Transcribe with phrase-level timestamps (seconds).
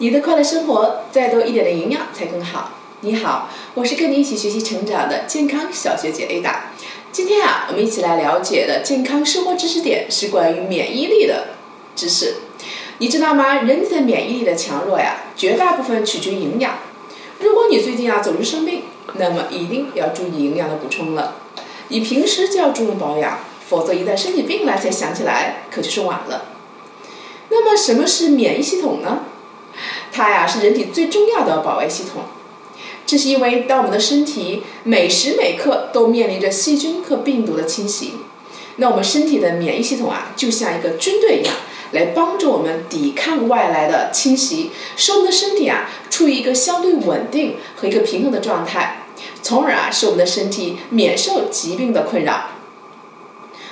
[0.00, 2.70] 你的快乐生活，再多一点的营养才更好。
[3.00, 6.54] 你好，我是跟你一起学习成长的健康小学姐 Ada。
[7.10, 11.48] 今天啊，我们一起来了解的健康生活知识点是关于免疫力的
[11.96, 12.36] 知识。
[12.98, 13.62] 你知道吗？
[13.62, 16.78] 人体的免疫力的强弱呀，绝大部分取决于营养。
[17.40, 18.84] 如果你最近啊总是生病，
[19.14, 21.38] 那么一定要注意营养的补充了。
[21.88, 26.44] 你平时就要注重保养，否则一旦身体病了才想起来，可就是晚了。
[27.48, 29.24] 那么什么是免疫系统呢？
[30.18, 32.22] 它呀是人体最重要的保卫系统。
[33.06, 38.14] 这是因为当我们的身体每时每刻都面临着细菌和病毒的侵袭，
[38.76, 41.54] 那我们身体的免疫系统啊就像一个军队一样，
[41.92, 49.06] 来帮助我们抵抗外来的侵袭，使我们的身体啊处于一个相对稳定和一个平衡的状态，
[49.40, 52.48] 从而啊使我们的身体免受疾病的困扰。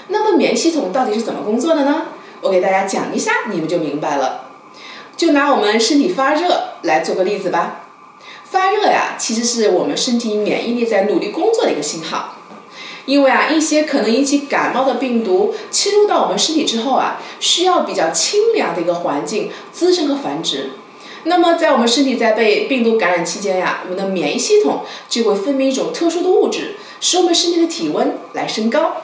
[0.09, 2.07] 那么免疫系统到底是怎么工作的呢？
[2.41, 4.46] 我给大家讲一下，你们就明白了。
[5.17, 7.83] 就拿我们身体发热来做个例子吧。
[8.45, 12.35] 发热呀，其实是我们身体免疫力在努力工作的一个信号。
[13.07, 20.71] 因为啊，一些可能引起感冒的病毒侵入到我们身体之后啊，需要比较清凉的一个环境滋生和繁殖。
[21.25, 28.97] 那么在我们身体在被病毒感染期间呀，我们的免疫系统就会分泌一种特殊的物质，使我们身体的体温来升高。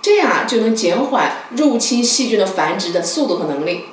[0.00, 3.84] 这样，就能减缓入侵细菌的繁殖的速度和能力。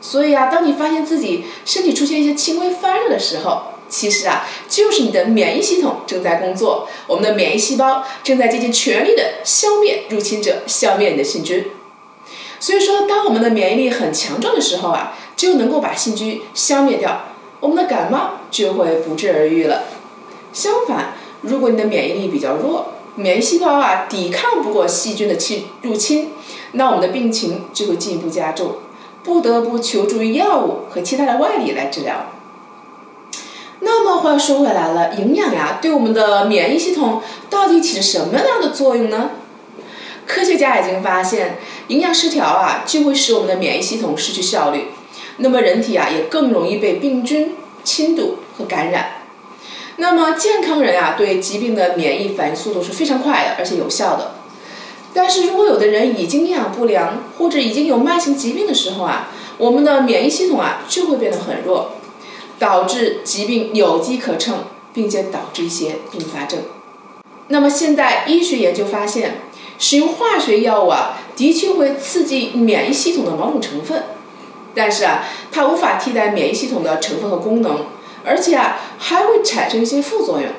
[0.00, 11.66] 所以啊，当你发现自己身体出现一些轻微发热的时候，其实啊，就是你的免疫系统正在工作，我们的免疫细胞正在竭尽全力的消灭入侵者，消灭你的细菌。
[12.58, 17.26] 所以说，当我们的免疫力很强壮的时候啊，就能够把细菌消灭掉，
[17.60, 19.84] 我们的感冒就会不治而愈了。
[20.52, 26.32] 相反，如果你的免疫力比较弱，免疫细胞啊，抵抗不过细菌的侵入侵，
[26.72, 28.76] 那我们的病情就会进一步加重，
[29.26, 32.26] 不得不求助于药物和其他的外力来治疗。
[33.80, 39.30] 那么话说回来了，营养呀，对我们的免疫系统到底起着什么样的作用呢？
[40.26, 44.86] 科学家已经发现，营养失调啊，就会使我们的免疫系统失去效率，
[45.38, 49.08] 那么人体啊，也更容易被病菌侵入和感染。
[49.96, 54.36] 那么健康人啊，对疾病的免疫反应速度是非常快的，而且有效的。
[55.16, 61.92] 但是如果有的人已经营养不良或者已经有慢性疾病的时候啊，我们的免疫系统啊就会变得很弱，
[62.58, 64.58] 导致疾病有机可乘，
[64.92, 66.60] 并且导致一些并发症。
[67.48, 69.40] 那么现在医学研究发现，
[69.78, 74.04] 使用化学药物啊，的确会刺激免疫系统的某种成分，
[74.74, 77.86] 但是啊，它无法替代免疫系统的成分和功能。
[78.22, 80.50] 而且啊，还会产生一些副作用，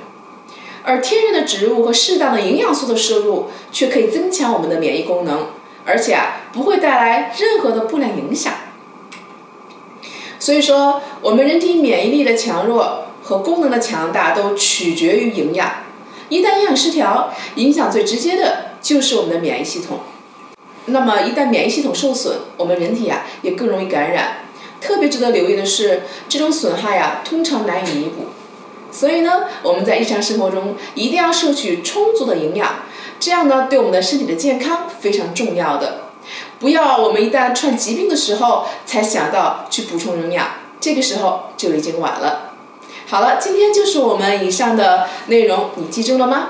[0.87, 5.47] 而天然的植物和适当的营养素的摄入，却可以增强我们的免疫功能，
[5.83, 8.53] 而且啊，不会带来任何的不良影响。
[10.39, 15.69] 所以说，我们人体免疫力的强弱和功能的强大都取决于营养。
[16.29, 19.99] 一旦营养失调，影响最直接的就是我们的免疫系统。
[20.85, 24.37] 那么一旦免疫系统受损，我们人体啊也更容易感染。
[24.79, 28.27] 特别值得留意的是，这种损害呀，通常难以弥补。
[28.91, 32.79] 所以呢，我们在日常生活中一定要摄取充足的营养，
[33.19, 36.01] 这样呢，对我们的身体的健康非常重要的。
[36.59, 40.47] 不要我们一旦串疾病的时候才想到去补充营养，
[40.79, 42.53] 这个时候就已经晚了。
[43.07, 46.49] 好了，今天就是我们以上的内容，你记住了吗？